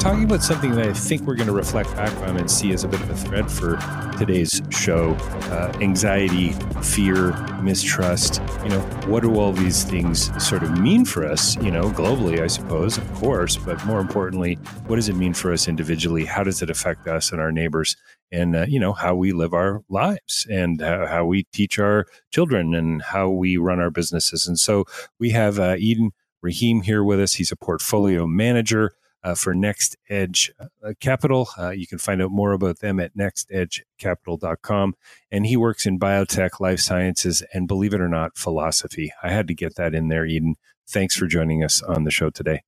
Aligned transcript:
Talking 0.00 0.24
about 0.24 0.42
something 0.42 0.70
that 0.76 0.86
I 0.86 0.92
think 0.94 1.26
we're 1.26 1.34
going 1.34 1.46
to 1.46 1.52
reflect 1.52 1.94
back 1.94 2.10
on 2.26 2.38
and 2.38 2.50
see 2.50 2.72
as 2.72 2.84
a 2.84 2.88
bit 2.88 3.02
of 3.02 3.10
a 3.10 3.14
thread 3.14 3.52
for 3.52 3.76
today's 4.16 4.62
show 4.70 5.10
uh, 5.50 5.76
anxiety, 5.82 6.52
fear, 6.82 7.32
mistrust. 7.60 8.40
You 8.62 8.70
know, 8.70 8.80
what 9.08 9.22
do 9.22 9.38
all 9.38 9.52
these 9.52 9.84
things 9.84 10.30
sort 10.42 10.62
of 10.62 10.80
mean 10.80 11.04
for 11.04 11.26
us, 11.26 11.54
you 11.56 11.70
know, 11.70 11.90
globally, 11.90 12.40
I 12.40 12.46
suppose, 12.46 12.96
of 12.96 13.12
course, 13.12 13.58
but 13.58 13.84
more 13.84 14.00
importantly, 14.00 14.54
what 14.86 14.96
does 14.96 15.10
it 15.10 15.16
mean 15.16 15.34
for 15.34 15.52
us 15.52 15.68
individually? 15.68 16.24
How 16.24 16.44
does 16.44 16.62
it 16.62 16.70
affect 16.70 17.06
us 17.06 17.30
and 17.30 17.38
our 17.38 17.52
neighbors? 17.52 17.94
And, 18.32 18.56
uh, 18.56 18.64
you 18.66 18.80
know, 18.80 18.94
how 18.94 19.14
we 19.14 19.32
live 19.32 19.52
our 19.52 19.82
lives 19.90 20.46
and 20.50 20.80
uh, 20.80 21.08
how 21.08 21.26
we 21.26 21.42
teach 21.52 21.78
our 21.78 22.06
children 22.30 22.74
and 22.74 23.02
how 23.02 23.28
we 23.28 23.58
run 23.58 23.80
our 23.80 23.90
businesses. 23.90 24.46
And 24.46 24.58
so 24.58 24.86
we 25.18 25.32
have 25.32 25.58
uh, 25.58 25.76
Eden 25.78 26.12
Rahim 26.40 26.80
here 26.80 27.04
with 27.04 27.20
us. 27.20 27.34
He's 27.34 27.52
a 27.52 27.56
portfolio 27.56 28.26
manager 28.26 28.94
uh, 29.22 29.34
for 29.34 29.54
Next 29.54 29.96
Edge 30.08 30.52
uh, 30.60 30.92
Capital. 31.00 31.48
Uh, 31.58 31.70
you 31.70 31.86
can 31.86 31.98
find 31.98 32.22
out 32.22 32.30
more 32.30 32.52
about 32.52 32.80
them 32.80 33.00
at 33.00 33.16
nextedgecapital.com. 33.16 34.94
And 35.30 35.46
he 35.46 35.56
works 35.56 35.86
in 35.86 35.98
biotech, 35.98 36.60
life 36.60 36.80
sciences, 36.80 37.42
and 37.52 37.68
believe 37.68 37.94
it 37.94 38.00
or 38.00 38.08
not, 38.08 38.36
philosophy. 38.36 39.12
I 39.22 39.30
had 39.30 39.48
to 39.48 39.54
get 39.54 39.76
that 39.76 39.94
in 39.94 40.08
there, 40.08 40.26
Eden. 40.26 40.56
Thanks 40.88 41.16
for 41.16 41.26
joining 41.26 41.62
us 41.62 41.82
on 41.82 42.04
the 42.04 42.10
show 42.10 42.30
today. 42.30 42.62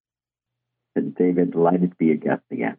And 0.95 1.15
David, 1.15 1.51
delighted 1.51 1.91
to 1.91 1.97
be 1.97 2.11
a 2.11 2.15
guest 2.15 2.43
again. 2.51 2.77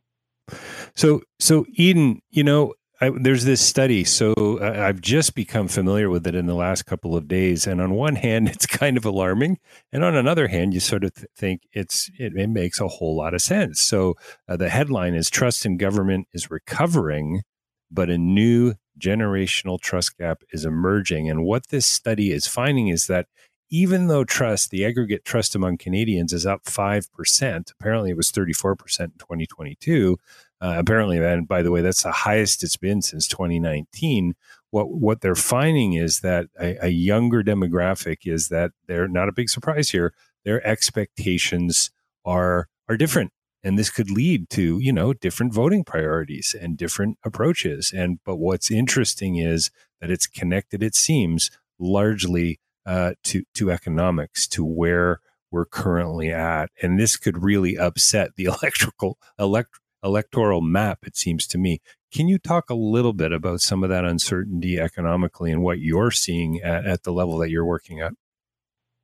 So, 0.95 1.22
so 1.39 1.67
Eden, 1.75 2.20
you 2.30 2.45
know, 2.45 2.75
I, 3.00 3.11
there's 3.11 3.45
this 3.45 3.61
study, 3.61 4.05
so 4.05 4.34
uh, 4.39 4.84
I've 4.87 5.00
just 5.00 5.34
become 5.34 5.67
familiar 5.67 6.09
with 6.09 6.27
it 6.27 6.34
in 6.34 6.47
the 6.47 6.55
last 6.55 6.87
couple 6.87 7.17
of 7.17 7.27
days. 7.27 7.67
And 7.67 7.81
on 7.81 7.95
one 7.95 8.14
hand, 8.14 8.48
it's 8.53 8.67
kind 8.67 8.97
of 8.97 9.05
alarming, 9.05 9.59
and 9.92 10.05
on 10.05 10.14
another 10.14 10.48
hand, 10.48 10.75
you 10.75 10.81
sort 10.81 11.05
of 11.05 11.14
th- 11.14 11.27
think 11.36 11.62
it's 11.73 12.11
it, 12.19 12.36
it, 12.36 12.48
makes 12.48 12.81
a 12.81 12.89
whole 12.89 13.17
lot 13.17 13.34
of 13.34 13.42
sense. 13.42 13.81
So 13.81 14.14
uh, 14.48 14.56
the 14.56 14.69
headline 14.69 15.14
is 15.14 15.28
"Trust 15.28 15.67
in 15.67 15.77
Government 15.77 16.28
is 16.33 16.51
Recovering, 16.51 17.42
but 17.91 18.11
a 18.11 18.19
New 18.19 18.75
Generational 18.98 19.81
Trust 19.81 20.17
Gap 20.19 20.42
is 20.53 20.64
Emerging." 20.64 21.29
And 21.29 21.45
what 21.45 21.69
this 21.69 21.86
study 21.86 22.31
is 22.31 22.47
finding 22.47 22.89
is 22.89 23.08
that 23.08 23.27
even 23.70 24.06
though 24.06 24.23
trust, 24.23 24.70
the 24.70 24.84
aggregate 24.84 25.25
trust 25.25 25.56
among 25.56 25.79
Canadians 25.79 26.33
is 26.33 26.47
up 26.47 26.64
5%, 26.64 27.73
apparently 27.73 28.11
it 28.11 28.17
was 28.17 28.31
34% 28.31 29.01
in 29.01 29.11
2022. 29.19 30.17
Uh, 30.65 30.77
apparently, 30.79 31.19
and 31.19 31.47
by 31.47 31.61
the 31.61 31.70
way, 31.70 31.83
that's 31.83 32.05
the 32.05 32.11
highest 32.11 32.65
it's 32.65 32.79
been 32.79 33.03
since 33.03 33.29
2019. 33.29 34.34
What 34.70 34.91
what 34.91 35.20
they're 35.20 35.34
finding 35.34 35.93
is 35.93 36.20
that 36.20 36.47
a, 36.59 36.87
a 36.87 36.89
younger 36.89 37.43
demographic 37.43 38.20
is 38.25 38.48
that 38.48 38.70
they're 38.87 39.07
not 39.07 39.29
a 39.29 39.33
big 39.33 39.51
surprise 39.51 39.91
here. 39.91 40.15
Their 40.42 40.67
expectations 40.67 41.91
are 42.24 42.69
are 42.89 42.97
different, 42.97 43.33
and 43.63 43.79
this 43.79 43.91
could 43.91 44.11
lead 44.11 44.48
to 44.51 44.79
you 44.79 44.91
know 44.91 45.13
different 45.13 45.53
voting 45.53 45.85
priorities 45.85 46.57
and 46.58 46.79
different 46.79 47.19
approaches. 47.27 47.92
And 47.95 48.20
but 48.24 48.36
what's 48.36 48.70
interesting 48.70 49.36
is 49.36 49.70
that 50.01 50.11
it's 50.11 50.27
connected. 50.27 50.83
It 50.83 50.95
seems 50.95 51.51
largely 51.79 52.58
uh, 52.86 53.13
to 53.24 53.42
to 53.57 53.70
economics, 53.70 54.47
to 54.48 54.64
where 54.64 55.20
we're 55.51 55.67
currently 55.67 56.33
at, 56.33 56.70
and 56.80 56.98
this 56.98 57.19
could 57.19 57.42
really 57.42 57.77
upset 57.77 58.36
the 58.36 58.45
electrical 58.63 59.19
elect 59.39 59.79
electoral 60.05 60.61
map, 60.61 61.01
it 61.03 61.17
seems 61.17 61.47
to 61.48 61.59
me. 61.59 61.81
Can 62.13 62.29
you 62.29 62.39
talk 62.39 62.70
a 62.70 62.75
little 62.75 63.13
bit 63.13 63.33
about 63.33 63.61
some 63.61 63.83
of 63.83 63.91
that 63.91 64.05
uncertainty 64.05 64.79
economically 64.79 65.51
and 65.51 65.63
what 65.63 65.81
you're 65.81 66.13
seeing 66.13 66.61
at, 66.61 66.85
at 66.85 67.03
the 67.03 67.13
level 67.13 67.39
that 67.39 67.51
you're 67.51 67.65
working 67.65 68.01
at? 68.01 68.13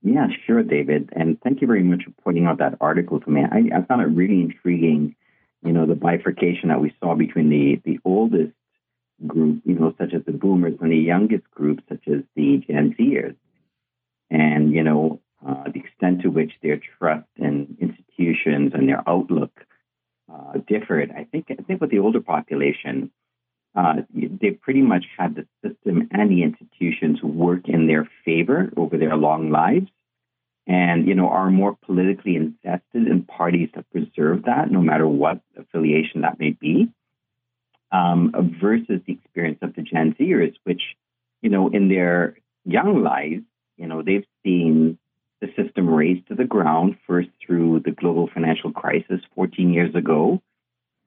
Yeah, 0.03 0.29
sure, 0.47 0.63
David. 0.63 1.11
And 1.15 1.41
thank 1.43 1.61
you 1.61 1.67
very 1.67 1.83
much 1.83 2.05
for 2.05 2.13
pointing 2.23 2.47
out 2.47 2.59
that 2.59 2.79
article 2.81 3.21
to 3.21 3.31
me. 3.31 3.43
I, 3.43 3.79
I 3.79 3.83
found 3.83 4.03
it 4.03 4.17
really 4.17 4.41
intriguing, 4.41 5.17
you 5.63 5.73
know, 5.73 5.87
the 5.87 5.95
bifurcation 5.95 6.69
that 6.69 6.81
we 6.81 6.95
saw 7.01 7.15
between 7.15 7.51
the, 7.51 7.81
the 7.85 7.99
oldest 8.05 8.53
group, 9.27 9.63
you 9.65 9.75
know, 9.75 9.95
such 9.99 10.15
as 10.15 10.23
the 10.25 10.33
boomers, 10.33 10.79
and 10.81 10.91
the 10.91 10.97
youngest 10.97 11.51
group, 11.51 11.81
such 11.89 12.07
as 12.07 12.23
the 12.37 12.63
Gen 12.67 12.95
Zers. 12.99 13.37
And, 14.31 14.73
you 14.73 14.83
know, 14.83 15.21
uh, 15.47 15.65
the 15.65 15.81
extent 15.81 16.23
to 16.23 16.29
which 16.29 16.53
their 16.63 16.81
trust 16.99 17.27
in 17.37 17.77
institutions 17.81 18.73
and 18.75 18.89
their 18.89 19.03
outlook 19.09 19.51
uh, 20.33 20.59
differed. 20.67 21.11
I 21.11 21.25
think 21.25 21.47
I 21.51 21.63
think 21.63 21.81
with 21.81 21.91
the 21.91 21.99
older 21.99 22.21
population, 22.21 23.11
uh, 23.75 24.03
they 24.15 24.51
pretty 24.51 24.83
much 24.83 25.05
had 25.17 25.35
the 25.35 25.47
system 25.65 26.09
and 26.11 26.31
the 26.31 26.43
institutions 26.43 27.23
work 27.23 27.69
in 27.69 27.87
their 27.87 28.09
favor 28.25 28.73
over 28.77 28.97
their 28.97 29.17
long 29.17 29.51
lives, 29.51 29.91
and 30.67 31.07
you 31.07 31.15
know 31.15 31.29
are 31.29 31.51
more 31.51 31.77
politically 31.85 32.37
invested 32.37 33.07
in 33.07 33.23
parties 33.23 33.71
that 33.75 33.91
preserve 33.91 34.45
that, 34.45 34.71
no 34.71 34.81
matter 34.81 35.07
what 35.07 35.41
affiliation 35.57 36.23
that 36.23 36.39
may 36.39 36.51
be. 36.51 36.89
Um, 37.93 38.33
versus 38.63 39.01
the 39.05 39.15
experience 39.15 39.59
of 39.63 39.75
the 39.75 39.83
Gen 39.83 40.15
Zers, 40.15 40.55
which 40.63 40.83
you 41.43 41.51
know 41.51 41.69
in 41.69 41.89
their 41.89 42.37
young 42.65 43.03
lives, 43.03 43.43
you 43.77 43.89
know 43.89 44.03
they've 44.03 44.27
seen 44.45 44.99
the 45.41 45.49
system 45.57 45.89
razed 45.89 46.29
to 46.29 46.35
the 46.35 46.45
ground, 46.45 46.97
first 47.07 47.29
through 47.45 47.81
the 47.81 47.91
global 47.91 48.29
financial 48.33 48.73
crisis 48.73 49.21
14 49.35 49.73
years 49.73 49.95
ago. 49.95 50.43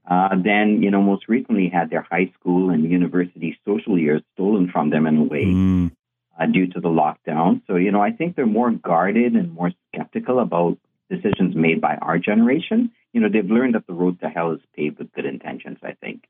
Uh, 0.10 0.30
then, 0.44 0.84
you 0.84 0.92
know, 0.92 1.02
most 1.02 1.30
recently 1.30 1.70
had 1.70 1.90
their 1.90 2.02
high 2.02 2.32
school 2.38 2.70
and 2.72 2.84
university 2.84 3.58
social 3.66 3.98
years 3.98 4.22
stolen 4.34 4.70
from 4.70 4.90
them 4.90 5.08
in 5.08 5.18
a 5.18 5.24
way 5.24 5.46
mm. 5.46 5.92
uh, 6.38 6.46
due 6.46 6.68
to 6.68 6.82
the 6.82 6.90
lockdown. 6.90 7.62
So, 7.68 7.78
you 7.78 7.92
know, 7.92 8.02
I 8.02 8.12
think 8.12 8.36
they're 8.36 8.46
more 8.46 8.72
guarded 8.72 9.34
and 9.34 9.54
more 9.54 9.72
skeptical 9.94 10.40
about 10.40 10.78
decisions 11.10 11.56
made 11.56 11.80
by 11.80 11.96
our 11.96 12.18
generation. 12.18 12.92
You 13.14 13.22
know, 13.22 13.30
they've 13.32 13.50
learned 13.50 13.76
that 13.76 13.88
the 13.88 13.94
road 13.94 14.20
to 14.22 14.30
hell 14.30 14.52
is 14.52 14.60
paved 14.76 15.00
with 15.00 15.14
good 15.14 15.26
intentions, 15.26 15.78
I 15.84 15.94
think. 15.94 16.26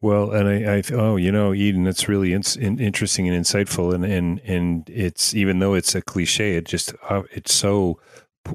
Well, 0.00 0.30
and 0.30 0.48
I, 0.48 0.76
I, 0.76 0.82
oh, 0.92 1.16
you 1.16 1.32
know, 1.32 1.52
Eden, 1.52 1.82
that's 1.82 2.08
really 2.08 2.32
in, 2.32 2.42
in, 2.60 2.78
interesting 2.78 3.28
and 3.28 3.44
insightful, 3.44 3.92
and 3.92 4.04
and 4.04 4.40
and 4.44 4.88
it's 4.88 5.34
even 5.34 5.58
though 5.58 5.74
it's 5.74 5.94
a 5.96 6.02
cliche, 6.02 6.54
it 6.54 6.66
just 6.66 6.94
uh, 7.08 7.22
it 7.32 7.48
so 7.48 7.98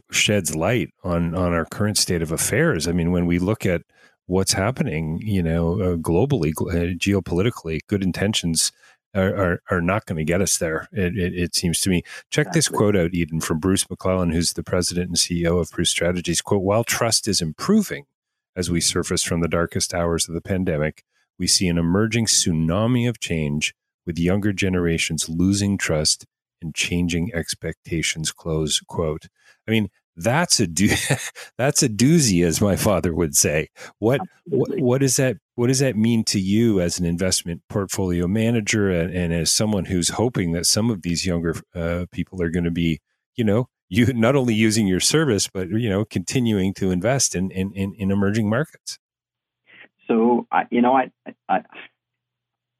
sheds 0.10 0.56
light 0.56 0.92
on 1.04 1.36
on 1.36 1.52
our 1.54 1.66
current 1.66 1.98
state 1.98 2.22
of 2.22 2.32
affairs. 2.32 2.88
I 2.88 2.94
mean, 2.94 3.12
when 3.12 3.26
we 3.26 3.40
look 3.40 3.66
at 3.66 3.82
what's 4.26 4.54
happening, 4.54 5.20
you 5.22 5.44
know, 5.44 5.82
uh, 5.82 5.96
globally, 5.98 6.52
uh, 6.62 6.96
geopolitically, 6.96 7.80
good 7.88 8.04
intentions 8.04 8.72
are, 9.14 9.36
are, 9.36 9.62
are 9.70 9.82
not 9.82 10.06
going 10.06 10.18
to 10.18 10.24
get 10.24 10.42
us 10.42 10.58
there. 10.58 10.88
It, 10.92 11.18
it, 11.18 11.36
it, 11.36 11.56
seems 11.56 11.82
to 11.82 11.90
me. 11.90 12.04
Check 12.32 12.48
exactly. 12.48 12.58
this 12.58 12.68
quote 12.70 12.96
out, 12.96 13.14
Eden, 13.14 13.42
from 13.42 13.60
Bruce 13.60 13.88
MacLellan, 13.90 14.32
who's 14.32 14.54
the 14.54 14.64
president 14.64 15.10
and 15.10 15.18
CEO 15.18 15.60
of 15.60 15.72
Proof 15.72 15.90
Strategies. 15.90 16.42
Quote: 16.42 16.64
While 16.64 16.86
trust 16.86 17.28
is 17.28 17.42
improving 17.42 18.06
as 18.56 18.72
we 18.72 18.80
surface 18.80 19.24
from 19.24 19.42
the 19.42 19.48
darkest 19.48 19.94
hours 19.94 20.30
of 20.30 20.34
the 20.34 20.42
pandemic 20.42 21.04
we 21.44 21.48
see 21.48 21.68
an 21.68 21.78
emerging 21.78 22.26
tsunami 22.26 23.10
of 23.10 23.20
change 23.20 23.74
with 24.06 24.18
younger 24.18 24.54
generations 24.54 25.28
losing 25.28 25.78
trust 25.78 26.26
and 26.62 26.74
changing 26.74 27.32
expectations. 27.34 28.32
Close 28.32 28.80
quote. 28.80 29.26
I 29.68 29.72
mean 29.72 29.90
that's 30.16 30.62
a 30.62 30.68
do- 30.68 30.96
that's 31.58 31.84
a 31.84 31.90
doozy 31.90 32.46
as 32.46 32.62
my 32.62 32.78
father 32.78 33.14
would 33.14 33.36
say. 33.36 33.68
What, 34.00 34.22
what 34.46 34.80
what 34.80 35.02
does 35.02 35.18
that 35.18 35.36
what 35.56 35.68
does 35.68 35.80
that 35.80 35.98
mean 35.98 36.24
to 36.26 36.40
you 36.40 36.80
as 36.80 36.98
an 36.98 37.06
investment 37.06 37.62
portfolio 37.68 38.26
manager 38.26 38.90
and, 38.90 39.14
and 39.14 39.34
as 39.34 39.52
someone 39.52 39.84
who's 39.84 40.10
hoping 40.12 40.54
that 40.54 40.66
some 40.66 40.90
of 40.90 41.02
these 41.02 41.26
younger 41.26 41.56
uh, 41.76 42.06
people 42.14 42.42
are 42.42 42.52
going 42.52 42.64
to 42.64 42.72
be 42.72 43.02
you 43.36 43.44
know 43.44 43.68
you 43.90 44.14
not 44.14 44.38
only 44.38 44.54
using 44.54 44.88
your 44.88 45.02
service 45.02 45.50
but 45.54 45.68
you 45.68 45.90
know 45.90 46.06
continuing 46.06 46.74
to 46.76 46.90
invest 46.90 47.36
in 47.36 47.52
in, 47.52 47.74
in, 47.74 47.94
in 47.96 48.12
emerging 48.12 48.50
markets 48.50 48.98
so, 50.08 50.48
I, 50.52 50.64
you 50.70 50.82
know, 50.82 50.96
I, 50.96 51.12
I, 51.48 51.62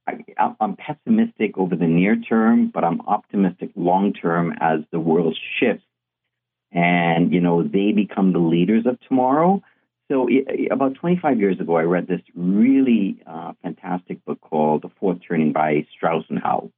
I, 0.08 0.54
I'm 0.60 0.76
pessimistic 0.76 1.58
over 1.58 1.76
the 1.76 1.88
near 1.88 2.16
term, 2.18 2.72
but 2.74 2.84
I'm 2.84 3.02
optimistic 3.02 3.72
long 3.76 4.14
term 4.14 4.54
as 4.60 4.82
the 4.92 5.00
world 5.00 5.38
shifts 5.60 5.86
and, 6.74 7.32
you 7.32 7.40
know, 7.40 7.64
they 7.64 7.92
become 7.92 8.34
the 8.34 8.40
leaders 8.40 8.86
of 8.86 9.00
tomorrow. 9.08 9.62
so 10.10 10.28
about 10.72 10.96
25 10.96 11.40
years 11.40 11.60
ago, 11.60 11.78
I 11.78 11.84
read 11.84 12.08
this 12.08 12.22
really 12.36 13.22
uh, 13.28 13.54
fantastic 13.62 14.26
book 14.26 14.42
called 14.42 14.82
The 14.82 14.90
Fourth 15.00 15.20
Turning 15.28 15.54
by 15.54 15.86
Strauss 15.96 16.26
and 16.30 16.40
Howe. 16.40 16.72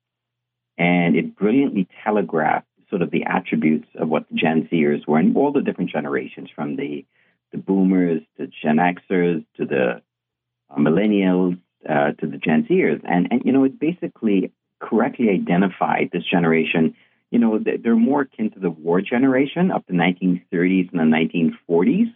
And 0.78 1.16
it 1.16 1.38
brilliantly 1.38 1.88
telegraphed 2.04 2.68
sort 2.90 3.02
of 3.02 3.12
the 3.12 3.24
attributes 3.24 3.88
of 3.96 4.10
what 4.10 4.28
the 4.30 4.36
Gen 4.36 4.68
Zers 4.72 5.08
were 5.08 5.18
and 5.18 5.36
all 5.38 5.54
the 5.54 5.62
different 5.62 5.92
generations 5.92 6.50
from 6.54 6.76
the, 6.76 7.06
the 7.54 7.58
boomers 7.58 8.22
to 8.38 8.48
Gen 8.48 8.78
Xers 8.78 9.46
to 9.56 9.66
the 9.66 10.02
millennials 10.78 11.60
uh, 11.88 12.12
to 12.20 12.28
the 12.28 12.38
Gen 12.38 12.68
Zers. 12.70 13.02
And, 13.04 13.28
and, 13.32 13.42
you 13.46 13.52
know, 13.52 13.64
it 13.64 13.80
basically 13.80 14.52
correctly 14.82 15.30
identified 15.30 16.10
this 16.12 16.24
generation. 16.24 16.96
You 17.32 17.40
know, 17.40 17.60
they're 17.60 17.96
more 17.96 18.22
akin 18.22 18.52
to 18.52 18.60
the 18.60 18.70
war 18.70 19.02
generation 19.02 19.72
of 19.72 19.84
the 19.88 19.94
1930s 19.94 20.92
and 20.92 21.00
the 21.00 21.52
1940s 21.64 22.14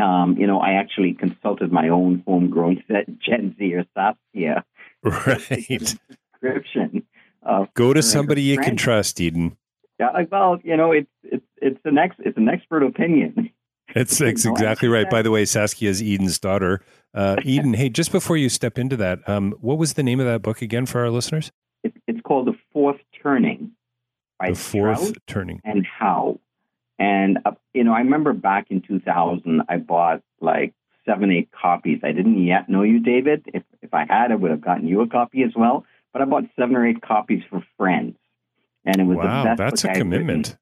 um, 0.00 0.36
you 0.38 0.46
know, 0.46 0.60
I 0.60 0.72
actually 0.72 1.14
consulted 1.14 1.72
my 1.72 1.88
own 1.88 2.22
homegrown 2.26 2.82
Gen 3.24 3.54
Zer 3.58 3.84
Saskia. 3.94 4.64
Right. 5.02 5.66
Description. 5.68 7.02
Go 7.74 7.92
to 7.92 8.02
somebody 8.02 8.42
you 8.42 8.58
can 8.58 8.76
trust, 8.76 9.20
Eden. 9.20 9.56
Yeah, 9.98 10.24
well, 10.30 10.58
you 10.62 10.76
know, 10.76 10.92
it's 10.92 11.10
it's 11.22 11.44
it's 11.60 11.80
an 11.84 11.98
ex 11.98 12.16
it's 12.18 12.38
an 12.38 12.48
expert 12.48 12.82
opinion. 12.82 13.50
It's, 13.94 14.20
it's 14.20 14.44
exactly 14.44 14.88
right. 14.88 15.08
By 15.08 15.22
the 15.22 15.30
way, 15.30 15.44
Saskia 15.44 15.90
is 15.90 16.02
Eden's 16.02 16.38
daughter. 16.38 16.82
Uh, 17.14 17.36
Eden, 17.44 17.74
hey, 17.74 17.88
just 17.88 18.12
before 18.12 18.36
you 18.36 18.48
step 18.48 18.78
into 18.78 18.96
that, 18.96 19.28
um, 19.28 19.54
what 19.60 19.78
was 19.78 19.94
the 19.94 20.02
name 20.02 20.20
of 20.20 20.26
that 20.26 20.42
book 20.42 20.62
again 20.62 20.86
for 20.86 21.00
our 21.00 21.10
listeners? 21.10 21.50
It, 21.82 21.94
it's 22.06 22.20
called 22.20 22.46
The 22.46 22.56
Fourth 22.72 23.00
Turning. 23.22 23.72
the 24.40 24.54
Fourth 24.54 25.12
Turning. 25.26 25.60
And 25.64 25.86
Howe. 25.86 26.38
And, 26.98 27.38
uh, 27.44 27.52
you 27.72 27.84
know, 27.84 27.94
I 27.94 28.00
remember 28.00 28.32
back 28.32 28.66
in 28.70 28.82
2000, 28.82 29.62
I 29.68 29.78
bought 29.78 30.22
like 30.40 30.74
seven, 31.06 31.30
eight 31.30 31.50
copies. 31.50 32.00
I 32.04 32.12
didn't 32.12 32.44
yet 32.44 32.68
know 32.68 32.82
you, 32.82 33.00
David. 33.00 33.46
If, 33.46 33.62
if 33.82 33.94
I 33.94 34.04
had, 34.08 34.30
I 34.30 34.34
would 34.34 34.50
have 34.50 34.60
gotten 34.60 34.86
you 34.86 35.00
a 35.00 35.08
copy 35.08 35.42
as 35.42 35.52
well. 35.56 35.84
But 36.12 36.22
I 36.22 36.24
bought 36.26 36.44
seven 36.58 36.76
or 36.76 36.86
eight 36.86 37.00
copies 37.00 37.42
for 37.48 37.64
friends. 37.76 38.16
And 38.84 38.96
it 38.96 39.04
was 39.04 39.16
wow, 39.16 39.42
the 39.42 39.48
best 39.56 39.58
that's 39.58 39.84
a 39.84 39.98
commitment. 39.98 40.48
Written. 40.48 40.58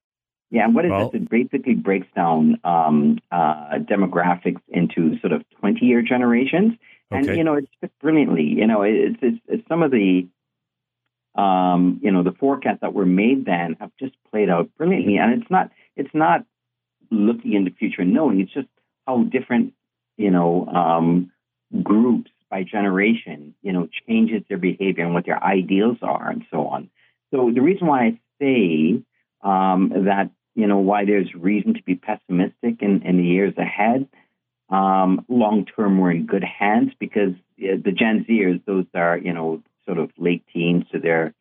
Yeah, 0.50 0.64
and 0.64 0.74
what 0.74 0.84
is 0.84 0.90
well, 0.90 1.10
this? 1.10 1.22
It 1.22 1.30
basically 1.30 1.74
breaks 1.74 2.06
down 2.16 2.58
um, 2.64 3.18
uh, 3.30 3.78
demographics 3.80 4.62
into 4.68 5.18
sort 5.20 5.32
of 5.32 5.44
20 5.60 5.84
year 5.84 6.02
generations. 6.02 6.74
And, 7.10 7.28
okay. 7.28 7.38
you 7.38 7.44
know, 7.44 7.54
it's 7.54 7.68
fit 7.80 7.92
brilliantly. 8.00 8.44
You 8.44 8.66
know, 8.66 8.82
it's, 8.82 9.18
it's, 9.22 9.38
it's 9.46 9.68
some 9.68 9.82
of 9.82 9.90
the, 9.90 10.26
um, 11.34 12.00
you 12.02 12.10
know, 12.10 12.22
the 12.22 12.32
forecasts 12.32 12.80
that 12.82 12.94
were 12.94 13.06
made 13.06 13.44
then 13.44 13.76
have 13.80 13.90
just 13.98 14.14
played 14.30 14.50
out 14.50 14.70
brilliantly. 14.76 15.16
And 15.16 15.40
it's 15.40 15.50
not, 15.50 15.70
it's 15.96 16.14
not 16.14 16.44
looking 17.10 17.54
in 17.54 17.64
the 17.64 17.70
future 17.70 18.02
and 18.02 18.12
knowing. 18.12 18.40
It's 18.40 18.52
just 18.52 18.68
how 19.06 19.22
different, 19.22 19.74
you 20.16 20.30
know, 20.30 20.66
um, 20.66 21.30
groups 21.82 22.30
by 22.50 22.62
generation, 22.62 23.54
you 23.62 23.72
know, 23.72 23.88
changes 24.06 24.42
their 24.48 24.58
behavior 24.58 25.04
and 25.04 25.14
what 25.14 25.26
their 25.26 25.42
ideals 25.42 25.98
are 26.02 26.30
and 26.30 26.44
so 26.50 26.66
on. 26.66 26.90
So 27.30 27.50
the 27.54 27.60
reason 27.60 27.86
why 27.86 28.04
I 28.04 28.20
say 28.40 29.02
um, 29.42 29.92
that, 30.06 30.30
you 30.58 30.66
know, 30.66 30.78
why 30.78 31.04
there's 31.04 31.32
reason 31.36 31.74
to 31.74 31.82
be 31.84 31.94
pessimistic 31.94 32.82
in, 32.82 33.02
in 33.02 33.16
the 33.16 33.22
years 33.22 33.54
ahead, 33.56 34.08
um, 34.70 35.24
long 35.28 35.64
term 35.64 35.98
we're 35.98 36.10
in 36.10 36.26
good 36.26 36.42
hands 36.42 36.90
because 36.98 37.32
the 37.56 37.92
Gen 37.92 38.26
Zers, 38.28 38.60
those 38.66 38.84
are, 38.92 39.16
you 39.16 39.32
know, 39.32 39.62
sort 39.86 39.98
of 39.98 40.10
late 40.18 40.44
teens 40.52 40.84
to 40.90 40.98
their 40.98 41.32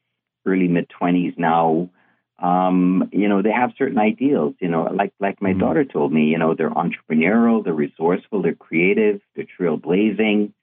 early 0.46 0.68
mid 0.68 0.88
20s 1.02 1.36
now, 1.36 1.90
um, 2.38 3.10
you 3.12 3.28
know, 3.28 3.42
they 3.42 3.52
have 3.52 3.72
certain 3.76 3.98
ideals, 3.98 4.54
you 4.60 4.68
know, 4.68 4.84
like 4.84 5.14
like 5.20 5.42
my 5.42 5.50
mm-hmm. 5.50 5.62
daughter 5.62 5.84
told 5.84 6.14
me, 6.14 6.26
you 6.26 6.38
know, 6.38 6.54
they're 6.54 6.70
entrepreneurial, 6.70 7.64
they're 7.64 7.74
resourceful, 7.74 8.44
they're 8.44 8.54
creative, 8.54 9.20
they're 9.36 9.48
trailblazing. 9.60 10.54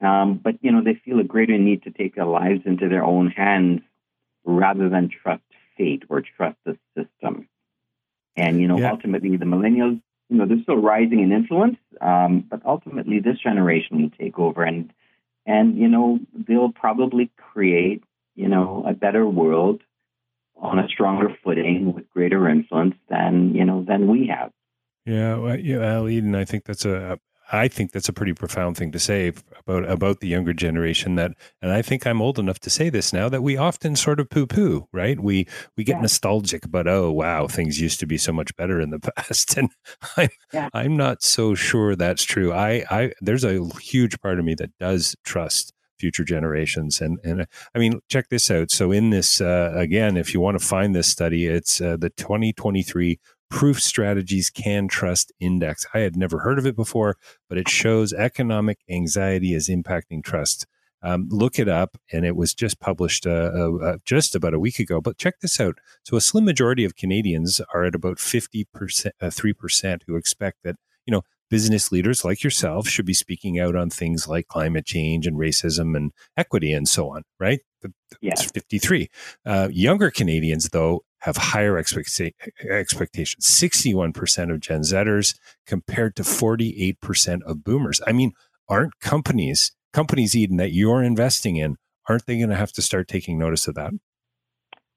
Um, 0.00 0.40
but 0.42 0.54
you 0.62 0.72
know, 0.72 0.82
they 0.82 0.94
feel 1.04 1.20
a 1.20 1.24
greater 1.24 1.58
need 1.58 1.82
to 1.82 1.90
take 1.90 2.14
their 2.14 2.24
lives 2.24 2.62
into 2.64 2.88
their 2.88 3.04
own 3.04 3.28
hands 3.28 3.82
rather 4.46 4.88
than 4.88 5.10
trust 5.10 5.42
fate 5.76 6.04
or 6.08 6.22
trust 6.22 6.56
the 6.64 6.78
system. 6.96 7.46
And 8.38 8.60
you 8.60 8.68
know, 8.68 8.78
yeah. 8.78 8.90
ultimately, 8.90 9.36
the 9.36 9.44
millennials, 9.44 10.00
you 10.28 10.36
know, 10.36 10.46
they're 10.46 10.62
still 10.62 10.76
rising 10.76 11.20
in 11.20 11.32
influence, 11.32 11.78
um, 12.00 12.44
but 12.48 12.60
ultimately, 12.64 13.20
this 13.20 13.38
generation 13.38 14.02
will 14.02 14.10
take 14.18 14.38
over, 14.38 14.62
and 14.62 14.92
and 15.46 15.78
you 15.78 15.88
know, 15.88 16.20
they'll 16.46 16.72
probably 16.72 17.30
create, 17.36 18.02
you 18.36 18.48
know, 18.48 18.84
a 18.86 18.92
better 18.92 19.26
world 19.26 19.80
on 20.60 20.78
a 20.78 20.88
stronger 20.88 21.28
footing 21.42 21.92
with 21.94 22.08
greater 22.10 22.48
influence 22.48 22.94
than 23.08 23.54
you 23.54 23.64
know 23.64 23.84
than 23.86 24.08
we 24.08 24.28
have. 24.28 24.52
Yeah, 25.04 25.36
well, 25.36 25.58
yeah, 25.58 26.06
Eden, 26.06 26.34
I 26.34 26.44
think 26.44 26.64
that's 26.64 26.84
a 26.84 27.18
I 27.50 27.68
think 27.68 27.92
that's 27.92 28.08
a 28.08 28.12
pretty 28.12 28.34
profound 28.34 28.76
thing 28.76 28.92
to 28.92 28.98
say 28.98 29.32
about 29.58 29.88
about 29.88 30.20
the 30.20 30.28
younger 30.28 30.52
generation. 30.52 31.14
That, 31.14 31.32
and 31.62 31.72
I 31.72 31.82
think 31.82 32.06
I'm 32.06 32.20
old 32.20 32.38
enough 32.38 32.58
to 32.60 32.70
say 32.70 32.90
this 32.90 33.12
now 33.12 33.28
that 33.28 33.42
we 33.42 33.56
often 33.56 33.96
sort 33.96 34.20
of 34.20 34.28
poo 34.28 34.46
poo, 34.46 34.88
right? 34.92 35.18
We 35.18 35.46
we 35.76 35.84
get 35.84 35.96
yeah. 35.96 36.02
nostalgic 36.02 36.64
about 36.64 36.86
oh 36.86 37.10
wow, 37.10 37.46
things 37.46 37.80
used 37.80 38.00
to 38.00 38.06
be 38.06 38.18
so 38.18 38.32
much 38.32 38.54
better 38.56 38.80
in 38.80 38.90
the 38.90 39.00
past, 39.16 39.56
and 39.56 39.70
I'm 40.16 40.28
yeah. 40.52 40.68
I'm 40.74 40.96
not 40.96 41.22
so 41.22 41.54
sure 41.54 41.96
that's 41.96 42.24
true. 42.24 42.52
I 42.52 42.84
I 42.90 43.12
there's 43.20 43.44
a 43.44 43.66
huge 43.80 44.20
part 44.20 44.38
of 44.38 44.44
me 44.44 44.54
that 44.56 44.76
does 44.78 45.16
trust 45.24 45.72
future 45.98 46.24
generations. 46.24 47.00
And 47.00 47.18
and 47.24 47.46
I 47.74 47.78
mean, 47.78 48.00
check 48.08 48.28
this 48.28 48.50
out. 48.50 48.70
So 48.70 48.92
in 48.92 49.10
this 49.10 49.40
uh, 49.40 49.72
again, 49.74 50.16
if 50.16 50.32
you 50.34 50.40
want 50.40 50.58
to 50.58 50.64
find 50.64 50.94
this 50.94 51.08
study, 51.08 51.46
it's 51.46 51.80
uh, 51.80 51.96
the 51.96 52.10
2023 52.10 53.18
Proof 53.50 53.80
Strategies 53.80 54.50
CanTrust 54.50 55.30
Index. 55.40 55.86
I 55.94 56.00
had 56.00 56.16
never 56.16 56.40
heard 56.40 56.58
of 56.58 56.66
it 56.66 56.76
before, 56.76 57.16
but 57.48 57.58
it 57.58 57.68
shows 57.68 58.12
economic 58.12 58.78
anxiety 58.90 59.54
is 59.54 59.68
impacting 59.68 60.22
trust. 60.22 60.66
Um, 61.02 61.28
look 61.30 61.58
it 61.58 61.68
up, 61.68 61.96
and 62.12 62.26
it 62.26 62.36
was 62.36 62.54
just 62.54 62.80
published 62.80 63.26
uh, 63.26 63.50
uh, 63.54 63.76
uh 63.76 63.96
just 64.04 64.34
about 64.34 64.54
a 64.54 64.58
week 64.58 64.80
ago. 64.80 65.00
But 65.00 65.16
check 65.16 65.40
this 65.40 65.60
out. 65.60 65.78
So, 66.02 66.16
a 66.16 66.20
slim 66.20 66.44
majority 66.44 66.84
of 66.84 66.96
Canadians 66.96 67.60
are 67.72 67.84
at 67.84 67.94
about 67.94 68.16
50%, 68.16 68.66
3% 69.22 69.94
uh, 69.94 69.98
who 70.06 70.16
expect 70.16 70.58
that, 70.64 70.74
you 71.06 71.12
know, 71.12 71.22
business 71.50 71.92
leaders 71.92 72.24
like 72.24 72.42
yourself 72.42 72.88
should 72.88 73.06
be 73.06 73.14
speaking 73.14 73.58
out 73.58 73.76
on 73.76 73.90
things 73.90 74.28
like 74.28 74.48
climate 74.48 74.84
change 74.84 75.26
and 75.26 75.36
racism 75.36 75.96
and 75.96 76.12
equity 76.36 76.72
and 76.72 76.88
so 76.88 77.10
on, 77.10 77.22
right? 77.38 77.60
Yes. 78.20 78.50
53. 78.50 79.08
Uh, 79.46 79.68
younger 79.70 80.10
Canadians, 80.10 80.68
though, 80.70 81.04
have 81.20 81.36
higher 81.36 81.74
expecta- 81.74 82.32
expectations 82.70 83.44
61% 83.46 84.52
of 84.52 84.60
Gen 84.60 84.80
Zers 84.82 85.36
compared 85.66 86.16
to 86.16 86.22
48% 86.22 87.42
of 87.42 87.64
boomers. 87.64 88.00
I 88.06 88.12
mean, 88.12 88.32
aren't 88.68 88.98
companies, 89.00 89.72
companies, 89.92 90.36
Eden, 90.36 90.56
that 90.58 90.72
you're 90.72 91.02
investing 91.02 91.56
in, 91.56 91.76
aren't 92.08 92.26
they 92.26 92.38
going 92.38 92.50
to 92.50 92.56
have 92.56 92.72
to 92.72 92.82
start 92.82 93.08
taking 93.08 93.38
notice 93.38 93.66
of 93.66 93.74
that? 93.74 93.92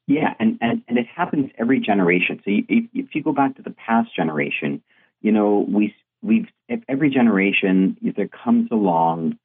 Yeah, 0.07 0.33
and, 0.39 0.57
and, 0.61 0.83
and 0.87 0.97
it 0.97 1.07
happens 1.07 1.51
every 1.57 1.79
generation. 1.79 2.41
So 2.43 2.51
if, 2.51 2.85
if 2.93 3.15
you 3.15 3.23
go 3.23 3.31
back 3.31 3.55
to 3.55 3.61
the 3.61 3.71
past 3.71 4.15
generation, 4.15 4.83
you 5.21 5.31
know, 5.31 5.65
we 5.69 5.95
we've 6.21 6.47
every 6.89 7.09
generation 7.09 7.97
there 8.15 8.27
comes 8.27 8.69
along. 8.71 9.37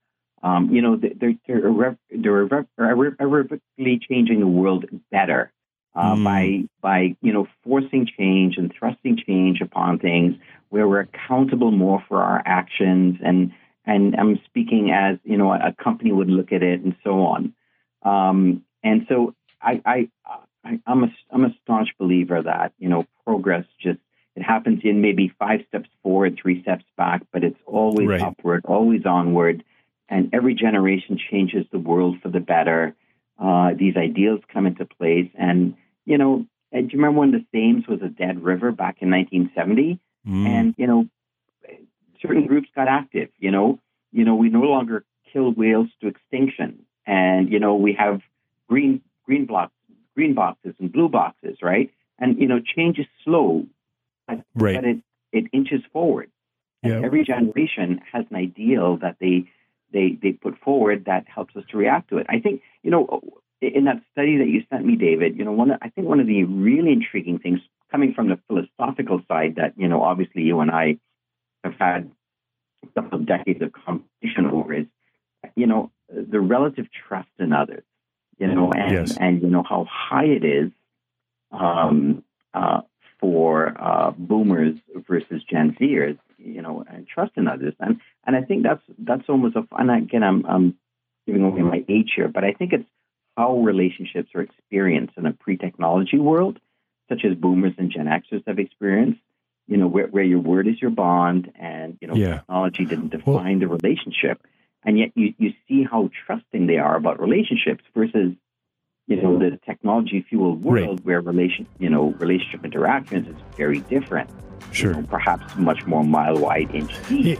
Um, 0.42 0.70
you 0.70 0.82
know, 0.82 0.96
they're 0.96 1.34
they're, 1.46 1.98
they're 2.10 2.40
irrevocably 3.20 4.00
changing 4.08 4.40
the 4.40 4.46
world 4.46 4.86
better 5.10 5.52
uh, 5.96 6.14
mm. 6.14 6.24
by 6.24 6.68
by 6.80 7.16
you 7.22 7.32
know 7.32 7.48
forcing 7.64 8.06
change 8.16 8.56
and 8.56 8.72
thrusting 8.78 9.18
change 9.26 9.60
upon 9.60 9.98
things 9.98 10.34
where 10.68 10.86
we're 10.86 11.00
accountable 11.00 11.70
more 11.70 12.04
for 12.08 12.22
our 12.22 12.42
actions 12.44 13.16
and 13.24 13.52
and 13.84 14.14
I'm 14.16 14.38
speaking 14.44 14.90
as 14.92 15.18
you 15.24 15.36
know 15.36 15.52
a 15.52 15.74
company 15.82 16.12
would 16.12 16.30
look 16.30 16.52
at 16.52 16.62
it 16.62 16.80
and 16.82 16.94
so 17.02 17.22
on. 17.24 17.54
Um, 18.02 18.62
and 18.84 19.06
so 19.08 19.34
I, 19.60 19.80
I, 19.84 20.08
I 20.62 20.80
I'm 20.86 21.04
a 21.04 21.14
I'm 21.30 21.44
a 21.44 21.54
staunch 21.62 21.90
believer 21.98 22.42
that 22.42 22.72
you 22.78 22.88
know 22.88 23.06
progress 23.24 23.64
just 23.80 23.98
it 24.36 24.42
happens 24.42 24.80
in 24.84 25.00
maybe 25.00 25.32
five 25.38 25.60
steps 25.68 25.88
forward, 26.02 26.38
three 26.40 26.60
steps 26.62 26.84
back, 26.96 27.22
but 27.32 27.42
it's 27.42 27.58
always 27.64 28.06
right. 28.06 28.20
upward, 28.20 28.66
always 28.66 29.06
onward. 29.06 29.64
And 30.10 30.32
every 30.34 30.54
generation 30.54 31.18
changes 31.30 31.64
the 31.72 31.78
world 31.78 32.18
for 32.22 32.28
the 32.28 32.38
better. 32.38 32.94
Uh, 33.38 33.70
these 33.76 33.96
ideals 33.96 34.40
come 34.52 34.66
into 34.66 34.84
place. 34.84 35.30
And, 35.38 35.74
you 36.06 36.16
know, 36.16 36.46
do 36.72 36.78
you 36.80 36.88
remember 36.94 37.20
when 37.20 37.32
the 37.32 37.44
Thames 37.52 37.86
was 37.86 38.00
a 38.02 38.08
dead 38.08 38.42
river 38.42 38.72
back 38.72 38.98
in 39.00 39.10
1970? 39.10 39.98
Mm. 40.26 40.46
And, 40.46 40.74
you 40.78 40.86
know, 40.86 41.08
certain 42.20 42.46
groups 42.46 42.68
got 42.74 42.88
active, 42.88 43.28
you 43.38 43.50
know. 43.50 43.78
You 44.12 44.24
know, 44.24 44.34
we 44.34 44.48
no 44.48 44.62
longer 44.62 45.04
kill 45.32 45.52
whales 45.52 45.88
to 46.00 46.08
extinction. 46.08 46.86
And, 47.06 47.52
you 47.52 47.58
know, 47.58 47.74
we 47.76 47.92
have 47.94 48.20
green 48.68 49.02
green 49.24 49.46
blocks, 49.46 49.72
green 50.14 50.34
boxes 50.34 50.74
and 50.78 50.90
blue 50.92 51.08
boxes, 51.08 51.58
right? 51.62 51.90
And, 52.18 52.38
you 52.40 52.48
know, 52.48 52.60
change 52.60 52.98
is 52.98 53.06
slow 53.24 53.66
but, 54.26 54.42
right. 54.54 54.76
but 54.76 54.84
it, 54.84 54.98
it 55.32 55.44
inches 55.52 55.82
forward. 55.92 56.30
And 56.82 57.04
every 57.04 57.24
generation 57.24 58.00
has 58.12 58.26
an 58.30 58.36
ideal 58.36 58.98
that 58.98 59.16
they, 59.20 59.46
they, 59.92 60.16
they 60.22 60.32
put 60.32 60.58
forward 60.58 61.06
that 61.06 61.26
helps 61.26 61.56
us 61.56 61.64
to 61.70 61.76
react 61.76 62.10
to 62.10 62.18
it. 62.18 62.26
I 62.28 62.38
think, 62.38 62.62
you 62.82 62.92
know, 62.92 63.20
in 63.60 63.84
that 63.84 64.02
study 64.12 64.38
that 64.38 64.48
you 64.48 64.62
sent 64.70 64.84
me, 64.84 64.96
David, 64.96 65.36
you 65.36 65.44
know, 65.44 65.52
one, 65.52 65.72
I 65.80 65.88
think 65.88 66.06
one 66.06 66.20
of 66.20 66.26
the 66.26 66.44
really 66.44 66.92
intriguing 66.92 67.38
things 67.38 67.60
coming 67.90 68.14
from 68.14 68.28
the 68.28 68.38
philosophical 68.48 69.22
side 69.28 69.56
that, 69.56 69.74
you 69.76 69.88
know, 69.88 70.02
obviously 70.02 70.42
you 70.42 70.60
and 70.60 70.70
I 70.70 70.98
have 71.64 71.74
had 71.78 72.10
couple 72.94 73.18
of 73.18 73.26
decades 73.26 73.60
of 73.62 73.72
competition 73.72 74.46
over 74.46 74.72
is, 74.72 74.86
you 75.56 75.66
know, 75.66 75.90
the 76.08 76.40
relative 76.40 76.86
trust 77.08 77.28
in 77.38 77.52
others, 77.52 77.82
you 78.38 78.46
know, 78.46 78.72
and, 78.72 78.92
Yes. 78.92 79.16
and 79.18 79.42
you 79.42 79.48
know, 79.48 79.64
how 79.68 79.86
high 79.90 80.24
it 80.24 80.44
is 80.44 80.70
um, 81.50 82.22
uh, 82.54 82.82
for 83.18 83.74
uh, 83.80 84.12
boomers 84.12 84.76
versus 85.08 85.42
Gen 85.50 85.76
Zers, 85.80 86.18
you 86.38 86.62
know, 86.62 86.84
and 86.88 87.06
trust 87.08 87.32
in 87.36 87.48
others. 87.48 87.74
And 87.80 88.00
and 88.26 88.36
I 88.36 88.42
think 88.42 88.62
that's 88.62 88.82
that's 88.98 89.28
almost 89.28 89.56
a 89.56 89.66
and 89.72 89.90
again 89.90 90.22
I'm 90.22 90.44
I'm 90.46 90.78
giving 91.26 91.42
away 91.42 91.62
my 91.62 91.84
age 91.88 92.12
here, 92.14 92.28
but 92.28 92.44
I 92.44 92.52
think 92.52 92.72
it's 92.72 92.88
how 93.36 93.58
relationships 93.58 94.30
are 94.34 94.42
experienced 94.42 95.14
in 95.16 95.26
a 95.26 95.32
pre-technology 95.32 96.18
world, 96.18 96.58
such 97.08 97.24
as 97.24 97.34
boomers 97.36 97.74
and 97.78 97.90
Gen 97.90 98.06
Xers 98.06 98.42
have 98.46 98.58
experienced. 98.58 99.20
You 99.68 99.76
know, 99.78 99.88
where, 99.88 100.06
where 100.06 100.22
your 100.22 100.38
word 100.38 100.68
is 100.68 100.80
your 100.80 100.92
bond, 100.92 101.50
and 101.56 101.98
you 102.00 102.06
know, 102.06 102.14
Yeah. 102.14 102.38
technology 102.38 102.84
didn't 102.84 103.12
Well- 103.26 103.38
define 103.38 103.58
the 103.58 103.66
relationship, 103.66 104.40
and 104.84 104.96
yet 104.96 105.10
you 105.16 105.34
you 105.38 105.54
see 105.66 105.82
how 105.82 106.08
trusting 106.24 106.66
they 106.68 106.78
are 106.78 106.96
about 106.96 107.20
relationships 107.20 107.82
versus 107.92 108.34
you 109.06 109.20
know 109.22 109.38
the 109.38 109.58
technology 109.64 110.24
fueled 110.28 110.64
Right. 110.64 110.84
world 110.86 111.04
where 111.04 111.20
relation 111.20 111.66
you 111.78 111.88
know 111.88 112.08
relationship 112.18 112.64
interactions 112.64 113.28
is 113.28 113.36
very 113.56 113.80
different 113.80 114.28
Sure. 114.72 114.90
you 114.94 115.00
know, 115.02 115.06
perhaps 115.06 115.54
much 115.56 115.86
more 115.86 116.02
mile 116.02 116.36
wide 116.38 116.74
inch 116.74 116.92
deep 117.08 117.38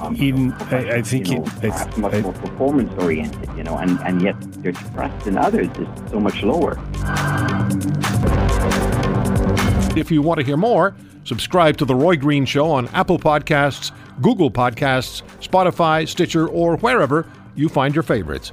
um, 0.00 0.16
Eden, 0.16 0.52
I, 0.70 0.96
I 0.96 1.02
think 1.02 1.28
you 1.28 1.34
you, 1.34 1.38
know, 1.40 1.44
I, 1.56 1.60
perhaps 1.60 1.96
much 1.98 2.14
I- 2.14 2.20
more 2.22 2.32
performance 2.32 2.92
oriented 3.02 3.48
you 3.56 3.64
know 3.64 3.76
and 3.76 3.98
and 4.00 4.22
yet 4.22 4.40
their 4.62 4.72
trust 4.72 5.26
in 5.26 5.36
others 5.36 5.68
is 5.78 5.88
so 6.10 6.18
much 6.20 6.42
lower 6.42 6.78
If 9.96 10.12
you 10.12 10.22
want 10.22 10.38
to 10.38 10.46
hear 10.46 10.56
more, 10.56 10.94
subscribe 11.24 11.76
to 11.78 11.84
The 11.84 11.94
Roy 11.94 12.14
Green 12.16 12.44
Show 12.44 12.70
on 12.70 12.86
Apple 12.88 13.18
Podcasts, 13.18 13.90
Google 14.22 14.48
Podcasts, 14.48 15.22
Spotify, 15.40 16.06
Stitcher, 16.06 16.46
or 16.46 16.76
wherever 16.76 17.26
you 17.56 17.68
find 17.68 17.92
your 17.96 18.04
favorites. 18.04 18.52